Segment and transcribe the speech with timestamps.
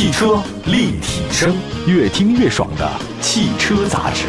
[0.00, 1.54] 汽车立体声，
[1.86, 4.24] 越听越爽的汽车杂志。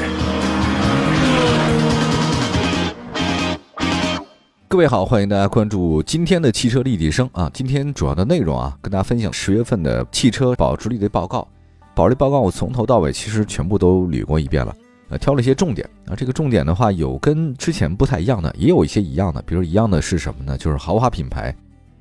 [4.67, 7.49] 各位好，欢迎大家关注今天的汽车立体声啊！
[7.53, 11.47] 今天主要的内容啊，跟大家分享十月份的汽车保值率的报告。
[11.95, 14.75] 保值率报告我从头到尾其实全部都捋过一遍了，
[15.07, 16.13] 呃，挑了一些重点啊。
[16.17, 19.41] 这个重点的话，有跟之前不太一样的，也有一些一样的。
[19.43, 20.57] 比如一样的是什么呢？
[20.57, 21.55] 就是豪华品牌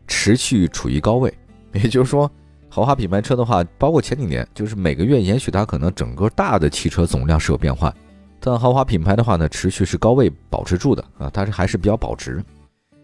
[0.09, 1.33] 持续处于高位，
[1.73, 2.29] 也就是说。
[2.73, 7.93] 豪华品牌车的话，包括前几年，就是每个月，也许它可能整个大的汽车总量是有变化，
[8.39, 12.43] 但豪华品牌的话呢，持续是高位保持住的啊，它是还是比较保值。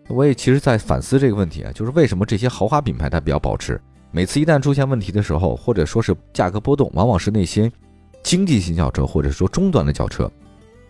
[0.07, 3.81] 我也其实在反思这个问题啊，就是为什么这些豪华品牌它比较保值？
[4.13, 7.71] 每次一旦出现问题的时候，或者说是价格波动，往往是那些
[8.23, 10.31] 经济型轿车或者说中端的轿车，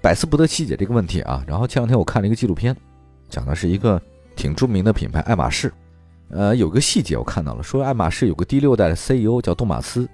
[0.02, 1.42] 百思不得其解这个问题啊。
[1.48, 2.76] 然后前两天我看了一个纪录片，
[3.30, 3.98] 讲的是一个
[4.36, 5.72] 挺著名的品牌爱马仕。
[6.28, 10.08] 呃，有个细节我看到了，说爱马仕有个第六代的 CEO 叫杜马斯，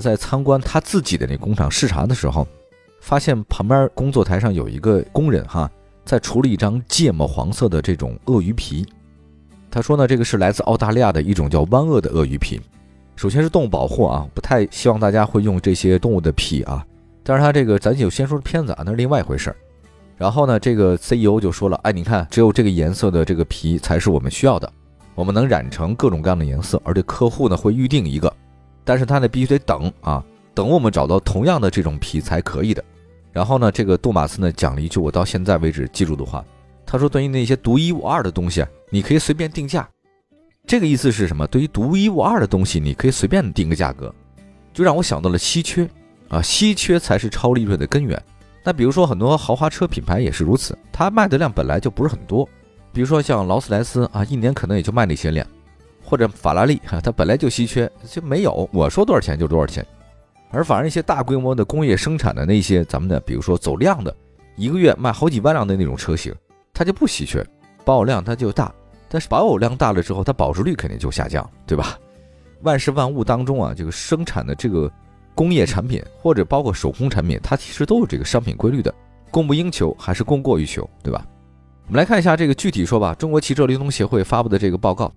[0.00, 2.46] 在参观他自己的那工厂视察的时候，
[3.00, 5.70] 发现旁边工作台上有一个工人哈，
[6.04, 8.86] 在处理一张芥末黄色的这种鳄鱼皮。
[9.70, 12.60] 他说呢，这个是来自澳大利亚的一种叫湾鳄的鳄鱼皮。
[13.14, 16.84] 首先是动物保护啊，不太希望大家会用这些动物的皮啊。
[17.22, 19.56] 但是他这个咱就先说片子啊，那是另外一回事儿。
[20.16, 24.72] 然后呢，这个 CEO 就说了，哎，你看，只有这个颜色的这个皮才是我们需要的。
[25.14, 28.32] 我们能染成各种各样的颜色，而且客户呢会预定一个，
[28.84, 32.82] 但是他呢必须得等啊，等我们找到同样的这种皮才可以的。
[33.32, 36.44] 然后呢，这个杜马斯呢讲了一句我到现在为止记住的话，
[36.84, 39.88] 他说：“对于那些独一无二的东西，你可以随便定价。”
[40.66, 41.46] 这个意思是什么？
[41.46, 44.12] 对于独一无二的东西，你可以随便定个价格，
[44.72, 45.88] 就让我想到了稀缺
[46.28, 48.20] 啊，稀缺才是超利润的根源。
[48.64, 52.48] 那比如说很多豪华车品牌也是如此，它卖的量本来就不是很多。
[52.92, 55.46] 比如说像劳斯莱斯啊，一年可能也就卖那些辆，
[56.02, 59.86] 或者法拉利哈，它本来就稀缺，就没有我说多少钱就多少钱。
[60.50, 64.14] 而反而一些大规模的工业生产的那些咱们的，比如说走量的，
[64.56, 66.34] 一个月卖好几万辆的那种车型，
[66.74, 67.46] 它就不稀缺，
[67.84, 68.72] 保有量它就大。
[69.08, 71.98] 但是保有量大了之后，它保值率肯定就下降，对吧？
[72.62, 74.90] 万事万物当中啊，这个生产的这个
[75.34, 78.92] 工业产品或者包括手工产品，它其实都有这个商品规律的，
[79.30, 81.24] 供不应求还是供过于求，对吧？
[81.90, 83.12] 我们来看一下这个具体说吧。
[83.14, 85.12] 中国汽车流通协会发布的这个报告，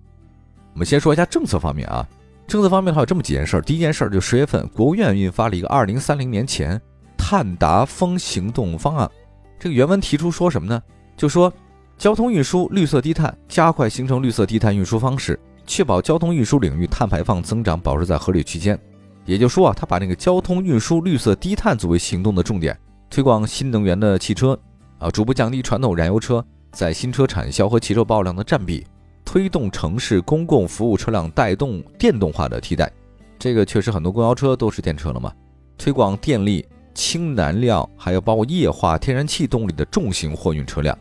[0.72, 2.04] 我们先说一下政策方面啊。
[2.48, 3.60] 政策方面的话有这么几件事儿。
[3.60, 6.80] 第一件事儿就十月份，国务院印发了一个二零三零年前
[7.16, 9.08] 碳达峰行动方案。
[9.56, 10.82] 这个原文提出说什么呢？
[11.16, 11.52] 就说
[11.96, 18.76] 交通运输绿色低碳，加快形成绿色低碳运输方式，确保交通运输领域碳排放增长保持在合理区间。
[19.24, 22.76] 也就是说啊，他把那个交通运输绿色低碳作为行动的重点，
[23.08, 24.58] 推广新能源的汽车
[24.98, 26.44] 啊，逐步降低传统燃油车。
[26.74, 28.84] 在新车产销和汽车保有量的占比，
[29.24, 32.90] 推动城市公共服务车辆带动电动化的替代。
[33.38, 35.32] 这个确实很多公交车都是电车了嘛。
[35.78, 40.96] 推广电力、氢燃料，还有包括液化天然气动力的重型货运车辆。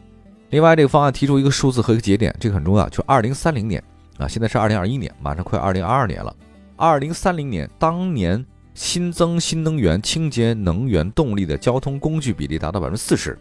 [0.50, 3.83] 另外，这个方案提出一个数字和一个节点，这个很重要，就二零三零年
[4.17, 6.35] 啊，现在是二零二一年，马上快二零二二年了。
[6.75, 13.38] 二零三零年，当年新增新能源清洁能源动力的交通工具比例达到百分之四十。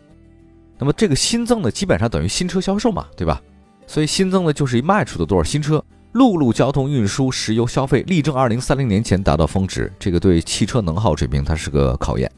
[0.83, 3.41] 那么这个新增的基本上等于新车销售嘛，对吧？
[3.87, 5.81] 所以新增的就是卖出的多少新车。
[6.11, 12.29] 陆路交通运输石油消费力争二零三零年前达到峰值，这个对汽车能耗水平它是个考验。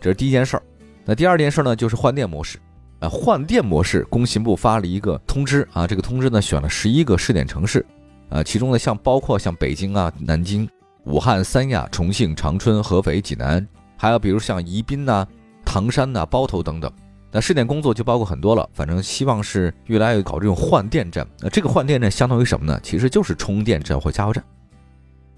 [0.00, 0.62] 这是第一件事儿。
[1.04, 2.56] 那第二件事儿呢，就是换电模式。
[3.00, 7.84] 啊，换电模式，工信部发了一个通知啊，这个通知呢选了十一个试点城市，
[8.28, 10.68] 啊，其中呢像包括像北京啊、南京、
[11.02, 13.66] 武汉、三亚、重庆、长春、合肥、济南，
[13.96, 15.26] 还有比如像宜宾呐、
[15.64, 16.88] 唐山呐、包头等等。
[17.30, 21.26] 那试点工作就包括很多了，反正希望是越来越搞这种换电站。
[21.40, 22.80] 那这个换电站相当于什么呢？
[22.82, 24.42] 其实就是充电站或加油站。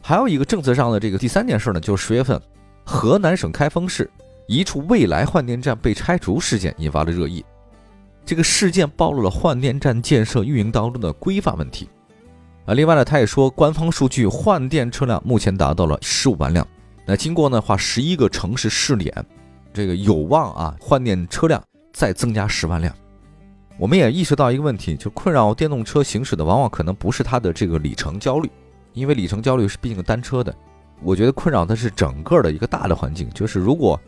[0.00, 2.40] 还有一个政策上的这个第三件事呢，就是十月份
[2.84, 4.08] 河南省开封市
[4.46, 7.44] 一处未来换电站被拆除事件引发了热议。
[8.24, 11.88] 这个事件暴露了换电站建设运营当中的规范问题。
[12.66, 16.64] 啊，另外呢，他也说官方数据换电车辆目前达到了十五万辆。
[17.04, 19.12] 那经过呢话十一个城市试点，
[19.74, 21.60] 这个有望啊换电车辆。
[22.00, 22.94] 再增加十万辆，
[23.76, 28.50] 我们也意识到一个问题，就困扰电动车行驶的往往可能不是它的这个里程焦虑，
[28.94, 30.50] 因为里程焦虑是毕竟单车的。
[31.02, 34.00] 我觉得困扰的是整个的一个大的环境，就是如果，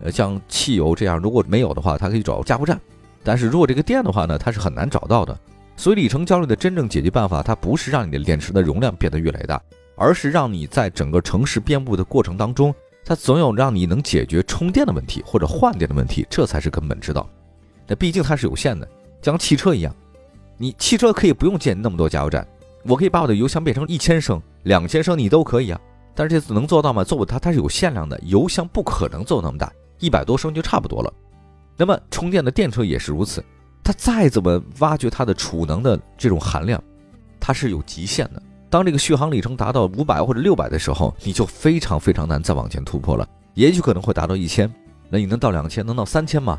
[0.00, 2.80] 呃，像汽油这样如果没有的话，它可以找加油站，
[3.22, 5.38] 但是如果这个电的话呢，它是很难找到的。
[5.76, 9.62] 所以里程焦虑的真正解决办法，它不是让你的电池的容量变得越来越大，
[9.94, 12.74] 而是让你在整个城市遍布的过程当中。
[13.08, 17.24] 它总有让你能解决充电的问题或者换电的问题，这才是根本之道。
[17.86, 18.86] 那毕竟它是有限的，
[19.22, 19.94] 像汽车一样，
[20.58, 22.44] 你汽车可以不用建那么多加油站，
[22.82, 25.80] 我可以把我的油箱变成一千升、两千升，你都可以啊。
[26.16, 27.04] 但是这次能做到吗？
[27.04, 31.12] 做不到，它是有限量的，油箱不可能做那么大，一百多升就差不多了。
[31.76, 33.44] 那么充电的电车也是如此，
[33.84, 36.82] 它再怎么挖掘它的储能的这种含量，
[37.38, 38.42] 它是有极限的。
[38.68, 44.72] 当这个续航里程达到五百或者六百的时候，你就非常非常难再往前突破了，也许可能会达到一千，
[45.08, 46.58] 那你能到两千，能到三千吗？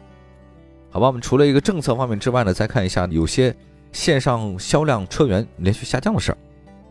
[0.90, 3.54] 好吧，我们除了一个政策方面之外呢，再看一下有些
[3.92, 6.38] 线上销量车源连续下降的事儿。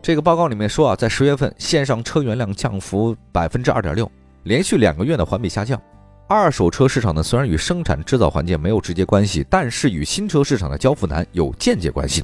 [0.01, 4.09] 这个报告里面说啊，在十月份线上车源量降幅百分之二点六，
[4.43, 5.81] 连续两个月的环比下降。
[6.27, 12.23] 二手车市场呢，虽然与生产制造环节没有直接关系，但是与新车市场的交付难有间接关系，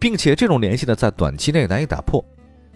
[0.00, 2.24] 并且这种联系呢，在短期内难以打破。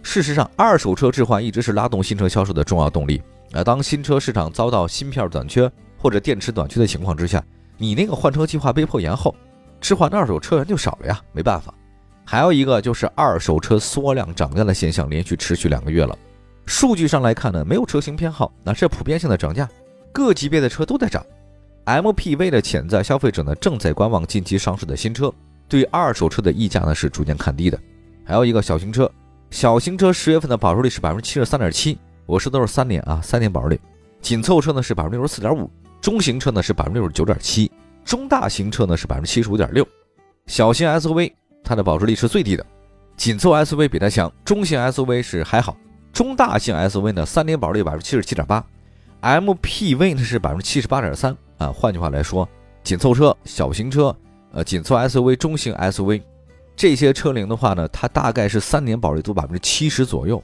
[0.02, 3.20] 事实上，二手车置换一直是拉动新车销售的重要动力。
[3.52, 7.42] 啊，当新车市场遭到芯片短缺或者电池短缺的情况之下，
[7.78, 9.34] 你那个换车计划被迫延后，
[9.80, 11.72] 置换的二手车源就少了呀，没办法。
[12.26, 16.16] 还有一个就是二手车缩量涨价的现象连续持续两个月了。
[16.66, 19.68] 数据上来看呢，没有车型偏好，那是普遍性的涨价，
[20.12, 21.24] 各级别的车都在涨。
[21.86, 25.32] MPV 的潜在消费者呢，正在观望近期上市的新车，
[25.74, 27.76] 对二手车的溢价呢是逐渐看低的。
[28.24, 29.10] 还有一个小型车，
[29.50, 33.80] 小型车十月份的保值率是百分之七十三点七，我说都是三年啊，三年保值率。
[34.20, 35.68] 紧凑车呢是百分之六十四点五，
[36.00, 37.68] 中型车呢是百分之六十九点七，
[38.04, 39.84] 中大型车呢是百分之七十五点六，
[40.46, 41.32] 小型 SUV。
[41.64, 42.64] 它的保值率是最低的，
[43.16, 45.76] 紧凑 SUV 比它强，中型 SUV 是还好，
[46.12, 48.64] 中大型 SUV 呢三年保值率百分之七十七点八
[49.22, 51.72] ，MPV 呢是百分之七十八点三啊。
[51.72, 52.48] 换句话来说，
[52.84, 54.14] 紧凑车、小型车、
[54.54, 56.22] 呃紧凑 SUV、中型 SUV
[56.74, 60.42] 这些车龄的话呢，它大概是三年保值率都百分之七十左右。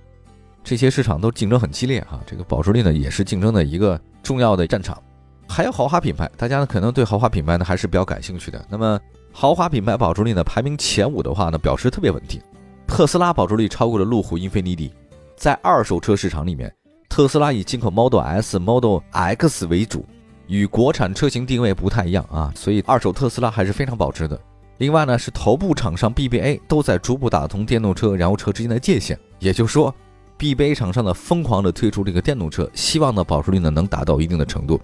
[0.62, 5.02] 这些市场都竞争很激烈哈，这个保值率呢也是竞争的一个重要的战场。
[5.48, 8.62] 还有豪华品牌，大家呢可能对豪华品牌呢还是比较感兴趣的。
[8.68, 9.00] 那么
[9.32, 12.40] 豪华品牌保值率呢，排名前五的话呢，表示特别稳定。
[12.86, 14.92] 特斯拉保值率超过了路虎、英菲尼迪。
[15.36, 16.70] 在二手车市场里面，
[17.08, 20.04] 特斯拉以进口 Model S、Model X 为主，
[20.50, 24.38] 与国产车型定位不太一样啊，所以二手特斯拉还是非常保值的。
[24.78, 29.94] 另外呢，是头部厂商 BBA 都在逐步打通电动车、燃油车之间的界限，也就是说
[30.40, 34.80] ，BBA 厂商呢疯狂的推出这个电动车，希望呢保值率呢能达到一定的程度。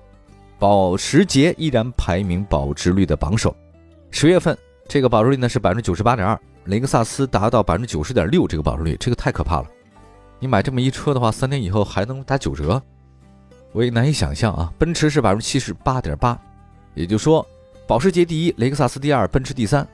[0.56, 3.52] 保时捷依然排名保值率的榜首。
[4.12, 9.66] 十月份这个保值率呢是百分之九十八点二，雷克萨斯达到百分之九十点六，这个保值率这个太可怕了。
[10.38, 12.80] 你买这么一车的话，三年以后还能打九折，
[13.76, 14.72] 我也难以想象啊。
[14.78, 16.38] 奔驰是百分之七十八点八，
[16.94, 17.46] 也就是说
[17.86, 19.86] 保时捷第一，雷克萨斯第二，奔驰第三。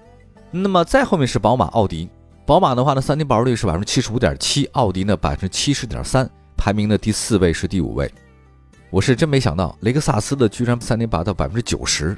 [0.52, 2.08] 那么再后面是宝马、奥迪。
[2.46, 8.08] 宝马的话呢，三年保值率是百分之七十五点七，奥迪呢百分之七十点三，排名的第四位是第五位。
[8.88, 12.17] 我是真没想到雷克萨斯的居然三年达到百分之九十。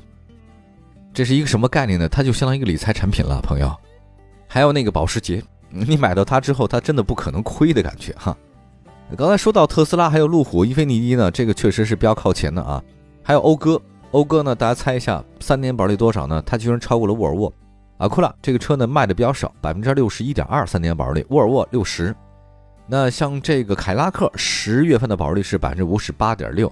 [1.14, 2.06] 这是一个什么概念呢？
[2.10, 3.74] 它就相当于一个理财产品了，朋友。
[4.46, 8.36] 还有那个保时捷，你买到它之后，它真的不可能亏的感觉哈。
[9.16, 12.82] 刚才说到特斯拉，还有路虎、英菲尼迪呢，这个确实是比较靠前的啊。
[13.22, 13.80] 还有讴歌，
[14.10, 16.42] 讴歌呢，大家猜一下，三年保值率多少呢？
[16.44, 17.52] 它居然超过了沃尔沃。
[17.98, 22.14] 阿库拉这个车呢卖的比较少，百分之六十一点二，三年保值率，沃尔沃六十。
[22.88, 26.70] 那像这个凯拉克，十月份的保值率是百分之五十八点六。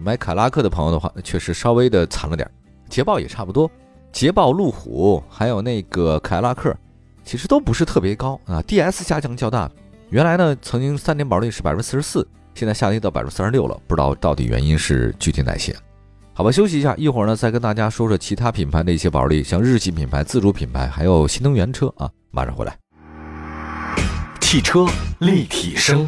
[0.00, 2.50] 买凯拉克的朋友的话，确实稍微的惨了点。
[2.88, 3.70] 捷豹也差不多。
[4.10, 6.74] 捷豹、路虎还有那个凯迪拉克，
[7.22, 8.62] 其实都不是特别高啊。
[8.62, 9.70] DS 下降较大，
[10.12, 15.74] 原来呢曾经三年保值率是百分之四十四，现在下跌到百分之三十六了，不知道到底原因是具体哪些？
[16.34, 22.76] 好吧，休息一下，一会儿呢再跟大家说说其他品牌的一些保值率，像日系品牌、自主品牌，还有新能源车啊，马上回来。
[24.38, 24.84] 汽车
[25.20, 26.06] 立体声。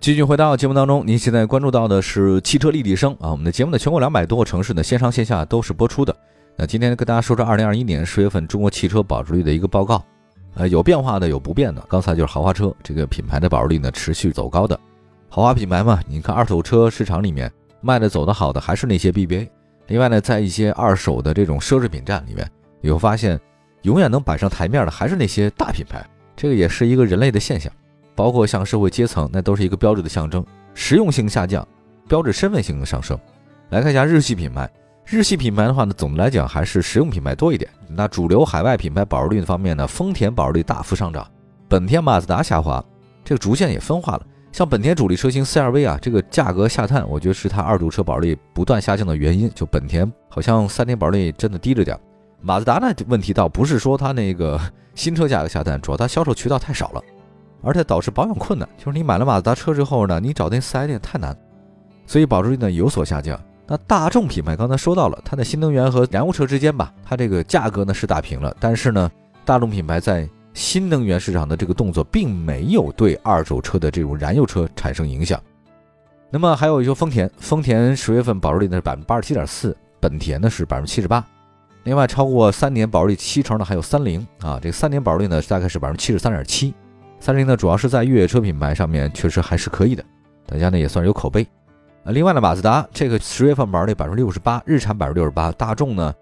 [0.00, 3.30] 继续回到节目当中，您现在关注到的是汽车立体声啊。
[3.32, 6.16] 我们的节目呢，全国两百多个城市呢，线上线下都是播出的。
[6.56, 10.02] 那今天跟大家说说二零二一年十月份中国汽车保值率的一个报告。
[10.54, 11.82] 呃，有变化的，有不变的。
[11.88, 14.78] 刚才就是豪华车这个品牌的保值率呢，持续走高的。
[15.28, 19.48] 豪华品牌嘛，你看二手车市场里面卖的走的好的还是那些 BBA。
[19.86, 22.48] 另外呢，在一些二手的这种奢侈品站里面，
[22.80, 23.40] 你会发现，
[23.82, 26.06] 永远能摆上台面的还是那些大品牌。
[26.36, 27.72] 这个也是一个人类的现象。
[28.14, 30.44] 包括像社会阶层，那都是一个标志的象征。
[30.74, 31.66] 实用性下降，
[32.06, 33.18] 标志身份性的上升。
[33.70, 34.70] 来看一下日系品牌，
[35.04, 37.68] 日系品牌的话呢，总的来讲还是实用品牌多一点。
[37.88, 41.26] 那主流海外品牌保值率方面呢，丰田保值率大幅上涨，
[41.68, 42.82] 本田、马自达下滑，
[43.24, 44.26] 这个逐渐也分化了。
[44.52, 49.50] 像本田主力车型 CR-V 啊，这个价格下探，我觉得是它二手车保值率不断下降的原因。
[49.54, 51.98] 就本田好像三年保值率真的低了点。
[52.40, 54.60] 马自达呢，问题倒不是说它那个
[54.94, 57.02] 新车价格下探，主要它销售渠道太少了。
[57.62, 61.36] 而且导致保养困难，就是你买了马自达车之后呢，你找那四 S 店太难，
[62.06, 63.40] 所以保值率呢有所下降。
[63.72, 69.10] 那大众品牌刚才说到了，它的新能源和燃油车之间吧，它这个价格呢是打平了，但是呢，
[69.46, 75.40] 大众品牌在新能源市场的这个动作并没有对二手车的这种燃油车产生影响。
[76.28, 81.24] 那么还有一说丰田，丰田十月份保值率呢是百分之八十七点四，本田呢是百分之七十八。
[81.84, 86.74] 另外超过三年保值率七成的还有三菱啊，这个三年保值率呢大概是百分之七十三点七。
[87.20, 90.04] 三菱呢主要是在越野车品牌上面确实还是可以的，
[90.44, 91.46] 大家呢也算是有口碑。
[92.04, 96.12] 啊，另外呢马自达这个十月份保值率百分之六十八，日产百分之六十八，大众呢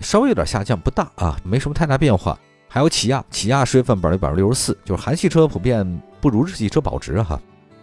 [0.00, 2.38] 稍微有点下降，不大啊，没什么太大变化。
[2.68, 7.40] 还有起亚，起亚十月份保值率百分之六十四，就是韩系车普遍不如日系车保值哈。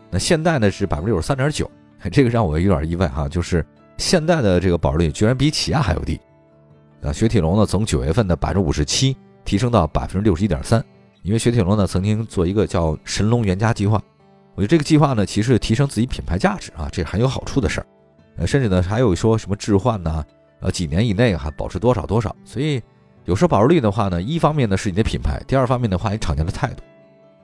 [0.10, 1.70] 那现代呢是百分之六十三点九，
[2.12, 3.66] 这个让我有点意外哈，就是
[3.98, 6.20] 现代的这个保值率居然比起亚还要低。
[7.02, 10.82] 啊，雪铁龙呢从九月份的百分之五十七提升到百分之六十一点三，
[11.24, 14.02] 因为雪铁龙呢曾经做一个叫神龙原家计划，
[14.56, 17.88] 我觉得这个计划呢其实提升自己品牌价值啊，这很有好处的事儿。
[18.38, 20.26] 呃，甚至呢还有说什么置换呢，
[20.60, 22.82] 呃几年以内还保持多少多少，所以。
[23.26, 26.84] 有时候保值率的话呢，一方面呢是你的品牌，第二方面的话，你厂家的态度。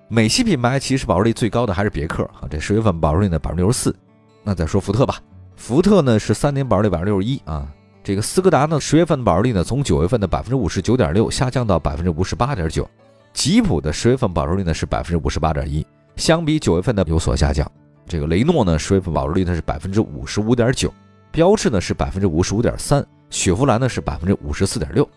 [0.09, 3.95] 美系品牌其实保值率最高的还是别克啊，这十月份保值率呢百分之六十四。
[4.43, 5.21] 那再说福特吧，
[5.55, 7.65] 福特呢是三年保值率百分之六十一啊。
[8.03, 12.85] 这个斯柯达呢十月份保值率呢从九月份的百分之五十九点六下降到百分之五十八点九。
[13.31, 15.87] 吉普的十月份保值率呢是百分之五十八点一，
[16.19, 17.69] 相比九月份的有所下降。
[18.05, 20.93] 这个雷诺呢十月份保值率呢是百分之五十五点九，
[21.31, 25.07] 标致呢是百分之五十五点三，雪佛兰呢是百分之五十四点六。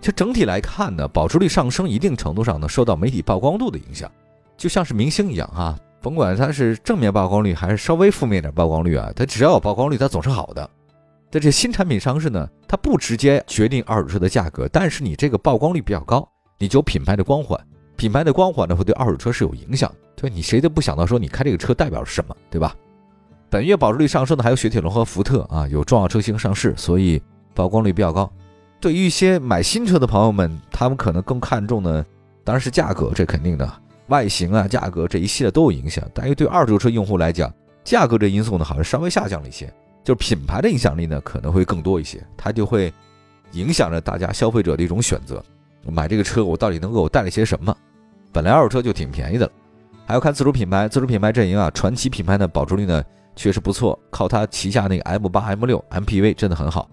[0.00, 4.10] 其实整体来看呢，保值率上升一定程度上呢受到媒体曝光度的影响，
[4.56, 10.68] 就像是明星一样哈，甭管它是正面曝光率还是稍微负面点曝光率啊，它只要有曝光率，它总是好的。
[11.30, 16.26] 在这新产品上市呢，它不直接决定二手车的价格，但是你这个曝光率比较高，
[16.58, 17.58] 你就品牌的光环，
[18.02, 19.96] 品牌的光环呢会对二手车是有影响的。
[20.16, 22.74] 对你谁都不想到说你开这个车代表什么，对吧？
[23.48, 27.22] 本月保值率上升的还有雪铁龙和福特啊，有重要车型上市，所以
[27.54, 28.28] 曝光率比较高。
[28.80, 32.04] 对于一些买新车的朋友们，他们可能更看重的
[32.42, 33.72] 当然是价格，这肯定的，
[34.08, 36.04] 外形啊、价格这一系列都有影响。
[36.12, 37.54] 但是对二手车用户来讲，
[37.84, 42.92] 价格这因素呢好像稍微下降了一些，就是品牌的影响力呢可能会更多一些，它就会
[43.52, 45.40] 影响着大家消费者的一种选择。
[45.84, 47.76] 买这个车我到底能够带来些什么？
[48.32, 49.52] 本来二手车就挺便宜的了，
[50.06, 53.02] 还要看自主品牌，自主品牌阵营啊，传奇品牌的保值率呢
[53.36, 56.88] 确实不错，靠它旗下那个 M 八、M 六 MPV 真的很好。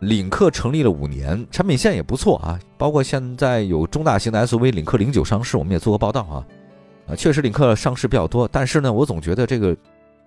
[0.00, 6.44] 领克成立了五年，产品线也不错啊，包括现在有中大型的 SUV 领克零九上市，我们也做过报道啊，
[7.08, 9.74] 啊，确实领克上市比较多，但是呢，我总觉得这个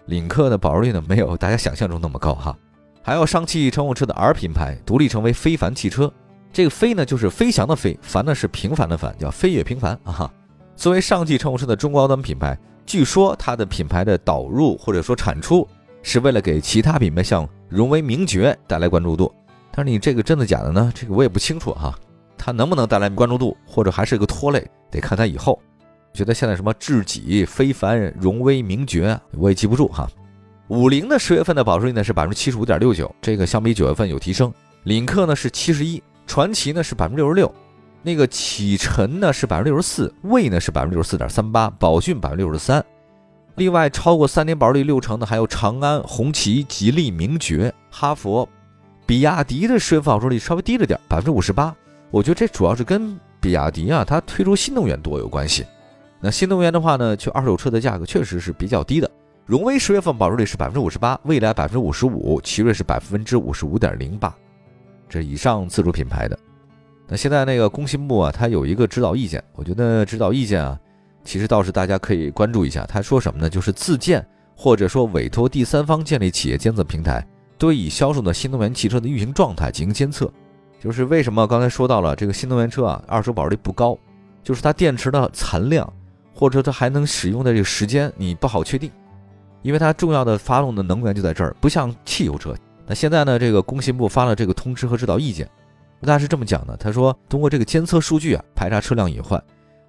[0.07, 2.57] 领克的保值率呢没有大家想象中那么高哈。
[3.03, 6.11] 还有上汽乘用车的 R 品牌独立成为非凡汽车，
[6.51, 10.31] 这个飞呢就是飞翔的飞，凡呢是平凡的凡，叫飞跃平凡啊。
[10.79, 15.67] 作为上汽乘用车的中高端品牌，据说它的品牌的导入或者说产出
[16.01, 19.29] 是为了给其他品牌像荣威、名爵带来关注度。
[19.73, 20.89] 但是你这个真的假的呢？
[20.95, 21.93] 这个我也不清楚哈，
[22.37, 25.59] 它能不能带来关注度，或者还是个拖累，得看它以后。
[26.13, 30.09] 觉得现在什么智己、非凡、荣威、名爵，我也记不住哈。
[30.69, 34.49] 五菱的十月份的保值率呢是百分之七十五点六九，这个相比九月份有提升。
[34.83, 37.53] 领克呢是七十一，传祺呢是百分之六十六，
[38.01, 42.83] 那个启辰呢是百分之六十四，魏呢是百分之六十四点三八，宝骏百分之六十三。
[43.55, 48.47] 另外超过三年保值率六成的还有长安、红旗、吉利、名爵、哈佛。
[49.05, 51.75] 比亚迪的十月份保值率稍微低了点，百分之五十八。
[52.09, 55.65] 我觉得这主要是跟比亚迪啊，它推出新能源多有关系。
[56.21, 59.11] 那新能源的话呢，就二手车的价格确实是比较低的。
[59.45, 64.33] 荣威十月份保值率是百分之五十八，蔚来百分之五十五，奇瑞是百分之五十五点零八。
[65.09, 66.37] 这以上自主品牌的。
[67.09, 70.79] 那现在那个工信部啊，它有一个指导意见，我觉得指导意见啊，
[71.23, 72.85] 其实倒是大家可以关注一下。
[72.85, 73.49] 他说什么呢？
[73.49, 74.25] 就是自建
[74.55, 77.25] 或者说委托第三方建立企业监测平台。
[77.57, 80.31] 对已销售的新能源汽车的运行状态进行监测，
[80.79, 83.97] 就是为什么刚才说到了这个新能源车啊，二手保值率不高，
[84.41, 85.91] 就是它电池的残量，
[86.33, 88.89] 或者它还能使用的这个时间你不好确定，
[89.61, 92.55] 因为它重要的发动的能源就在这儿，不像汽油车。
[92.87, 95.45] 那现在呢，这个工信部发了这个通知和指导意见，
[96.07, 99.41] 他是这么讲的，他说通过这个监测数据啊，排查车辆隐患，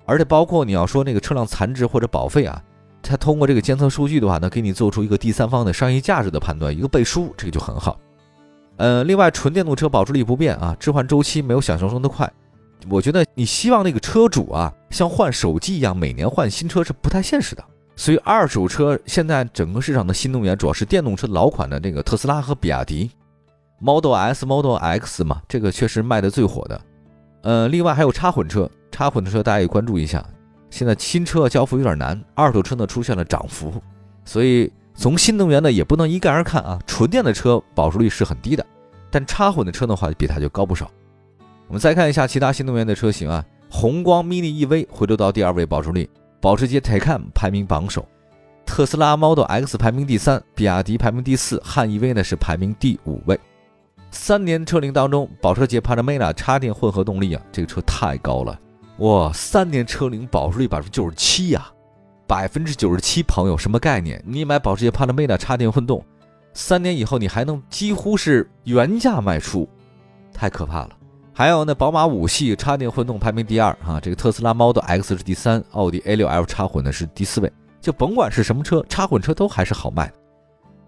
[0.06, 2.62] 而且包括你要说那个车辆残值或者保费啊。
[3.02, 7.98] 他通过这个监测数据的话呢，给你做出一个第三方的商业价值的判断，一个背书，这个就很好。
[8.76, 12.30] 呃，另外纯电动车保值率不变啊，置换周期没有想象中的快。
[12.88, 17.64] 我觉得你希望那个车主啊，像换手机一样每年换新车是不太现实的。
[17.96, 23.10] 所以二手车现在整个市场的新能源主要是电动车老款的这个特斯拉和比亚迪
[23.80, 26.80] ，Model S、Model X 嘛，这个确实卖的最火的。
[27.42, 30.24] 呃，另外还有插混车，插混的车大家也关注一下。
[30.70, 33.72] 现在新车交付有点难，二手车呢出现了涨幅，
[34.24, 36.78] 所以从新能源呢也不能一概而看啊。
[36.86, 38.64] 纯电的车保值率是很低的，
[39.10, 40.88] 但插混的车的话比它就高不少。
[41.66, 46.08] 我们再看一下其他新能源的车型啊，宏光 mini EV 回落到第二位保值率，
[46.40, 48.06] 保时捷 Taycan 排名榜首，
[48.64, 53.40] 特斯拉 Model X 排名第三，比亚迪排名第四，汉 EV 呢是排名第五位。
[54.10, 58.58] 三年车龄当中，保时捷 Panamera 插电混合动力啊，这个车太高了
[58.98, 59.32] 哇！
[59.32, 61.66] 三年车龄保值率百分之九十七呀，
[62.26, 64.22] 百分之九十七，朋友什么概念？
[64.26, 66.04] 你买保时捷 Panamera 插电混动，
[66.52, 69.68] 三年以后你还能几乎是原价卖出，
[70.32, 70.90] 太可怕了。
[71.32, 77.50] 还有呢，宝马五系插电混动排名第二啊，这个特斯拉 Model X 是第三，奥迪 A6L 插混呢是第四位。
[77.80, 80.12] 就甭管是什么车，插混车都还是好卖。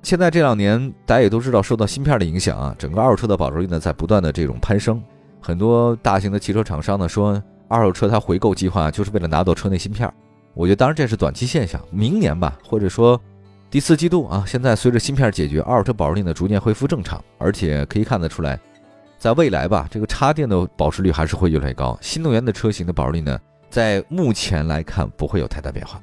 [0.03, 5.01] 现在这两年，大家也都知道，受到芯片的影响啊，整个二手车的保值率呢在不断的这种攀升。
[5.41, 10.13] 很多大型的汽车厂商呢说，二手车它回购计划就是为了拿到车内芯片。
[10.55, 13.19] 我觉得当然这是短期现象，明年吧，或者说
[13.71, 18.59] 第四季度啊，现在随着芯片解决，二手车保值率呢逐渐恢复正常，而且可以看得出来，
[19.19, 21.97] 在未来吧，这个插电的保值率还是会越来越高。
[22.03, 23.39] 新能源的车型的保值率呢，
[23.71, 26.03] 在目前来看不会有太大变化。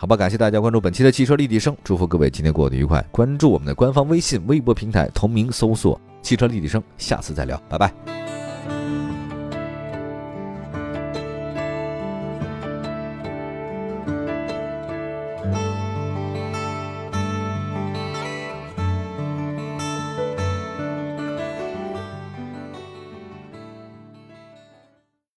[0.00, 3.04] 好吧，感谢大家关注本期的汽车立体声，祝福各位今天过得愉快。
[3.10, 6.82] 关注我们的官方微信、微博平台，同名搜索“汽车立体声”。
[6.96, 8.29] 下次再聊，拜拜。